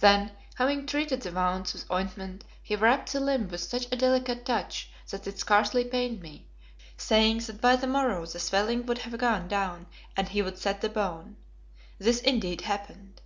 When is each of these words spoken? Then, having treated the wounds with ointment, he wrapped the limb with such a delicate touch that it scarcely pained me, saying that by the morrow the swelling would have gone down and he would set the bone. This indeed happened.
Then, 0.00 0.32
having 0.56 0.84
treated 0.86 1.22
the 1.22 1.32
wounds 1.32 1.72
with 1.72 1.90
ointment, 1.90 2.44
he 2.62 2.76
wrapped 2.76 3.14
the 3.14 3.18
limb 3.18 3.48
with 3.48 3.62
such 3.62 3.86
a 3.90 3.96
delicate 3.96 4.44
touch 4.44 4.90
that 5.08 5.26
it 5.26 5.38
scarcely 5.38 5.84
pained 5.84 6.20
me, 6.20 6.48
saying 6.98 7.38
that 7.38 7.62
by 7.62 7.74
the 7.76 7.86
morrow 7.86 8.26
the 8.26 8.38
swelling 8.38 8.84
would 8.84 8.98
have 8.98 9.16
gone 9.16 9.48
down 9.48 9.86
and 10.18 10.28
he 10.28 10.42
would 10.42 10.58
set 10.58 10.82
the 10.82 10.90
bone. 10.90 11.36
This 11.98 12.20
indeed 12.20 12.60
happened. 12.60 13.22